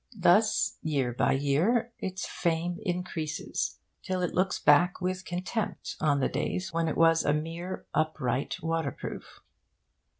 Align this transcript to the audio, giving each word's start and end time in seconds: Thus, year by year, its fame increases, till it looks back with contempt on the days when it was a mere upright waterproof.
Thus, 0.17 0.79
year 0.81 1.13
by 1.13 1.33
year, 1.33 1.91
its 1.99 2.25
fame 2.25 2.79
increases, 2.81 3.77
till 4.01 4.23
it 4.23 4.33
looks 4.33 4.57
back 4.57 4.99
with 4.99 5.25
contempt 5.25 5.95
on 6.01 6.19
the 6.21 6.27
days 6.27 6.73
when 6.73 6.87
it 6.87 6.97
was 6.97 7.23
a 7.23 7.33
mere 7.33 7.85
upright 7.93 8.57
waterproof. 8.63 9.41